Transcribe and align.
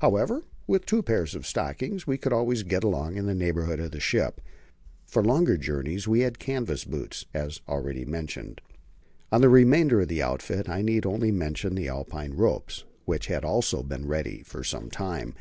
However, 0.00 0.40
with 0.66 0.86
two 0.86 1.02
pairs 1.02 1.34
of 1.34 1.46
stockings 1.46 2.06
we 2.06 2.16
could 2.16 2.32
always 2.32 2.62
get 2.62 2.82
along 2.82 3.18
in 3.18 3.26
the 3.26 3.34
neighbourhood 3.34 3.80
of 3.80 3.90
the 3.90 4.00
ship. 4.00 4.40
For 5.04 5.22
longer 5.22 5.58
journeys 5.58 6.08
we 6.08 6.20
had 6.20 6.38
canvas 6.38 6.86
boots, 6.86 7.26
as 7.34 7.60
already 7.68 8.06
mentioned. 8.06 8.62
Of 9.30 9.42
the 9.42 9.50
remainder 9.50 10.00
of 10.00 10.10
our 10.10 10.22
outfit 10.24 10.70
I 10.70 10.80
need 10.80 11.04
only 11.04 11.30
mention 11.32 11.74
the 11.74 11.88
Alpine 11.88 12.32
ropes, 12.32 12.84
which 13.04 13.26
had 13.26 13.44
also 13.44 13.82
been 13.82 14.06
ready 14.08 14.42
for 14.46 14.64
some 14.64 14.88
time. 14.90 15.34